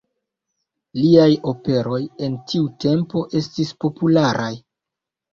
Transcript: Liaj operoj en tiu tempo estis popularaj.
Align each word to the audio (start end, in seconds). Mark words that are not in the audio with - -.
Liaj 0.99 1.25
operoj 1.51 1.99
en 2.27 2.37
tiu 2.51 2.63
tempo 2.85 3.21
estis 3.41 3.69
popularaj. 3.85 4.49